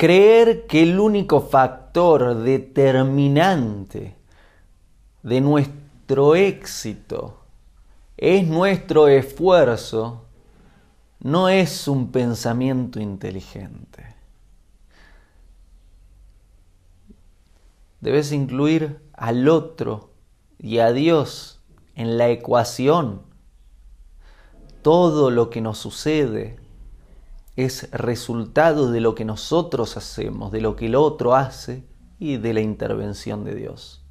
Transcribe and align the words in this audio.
creer 0.00 0.66
que 0.66 0.82
el 0.82 0.98
único 0.98 1.42
factor 1.42 2.34
determinante 2.36 4.16
de 5.22 5.42
nuestro 5.42 6.34
éxito 6.36 7.40
es 8.16 8.48
nuestro 8.48 9.08
esfuerzo, 9.08 10.24
no 11.18 11.50
es 11.50 11.86
un 11.86 12.10
pensamiento 12.12 12.98
inteligente. 12.98 14.16
Debes 18.00 18.32
incluir 18.32 19.02
al 19.12 19.50
otro 19.50 20.12
y 20.58 20.78
a 20.78 20.92
Dios 20.92 21.60
en 21.94 22.16
la 22.16 22.30
ecuación. 22.30 23.20
Todo 24.80 25.30
lo 25.30 25.50
que 25.50 25.60
nos 25.60 25.76
sucede 25.76 26.59
es 27.56 27.90
resultado 27.90 28.90
de 28.90 29.00
lo 29.00 29.14
que 29.14 29.24
nosotros 29.24 29.96
hacemos, 29.96 30.52
de 30.52 30.60
lo 30.60 30.76
que 30.76 30.86
el 30.86 30.94
otro 30.94 31.34
hace 31.34 31.84
y 32.18 32.36
de 32.36 32.54
la 32.54 32.60
intervención 32.60 33.44
de 33.44 33.54
Dios. 33.54 34.04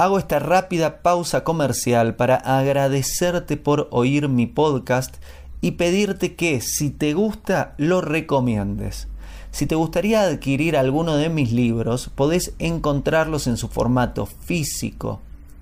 Hago 0.00 0.18
esta 0.18 0.38
rápida 0.38 1.02
pausa 1.02 1.42
comercial 1.42 2.14
para 2.14 2.36
agradecerte 2.36 3.56
por 3.56 3.88
oír 3.90 4.28
mi 4.28 4.46
podcast 4.46 5.16
y 5.60 5.72
pedirte 5.72 6.36
que 6.36 6.60
si 6.60 6.90
te 6.90 7.14
gusta 7.14 7.74
lo 7.78 8.00
recomiendes. 8.00 9.08
Si 9.50 9.66
te 9.66 9.74
gustaría 9.74 10.22
adquirir 10.22 10.76
alguno 10.76 11.16
de 11.16 11.30
mis 11.30 11.50
libros, 11.50 12.10
podés 12.14 12.54
encontrarlos 12.60 13.48
en 13.48 13.56
su 13.56 13.66
formato 13.66 14.26
físico 14.26 15.20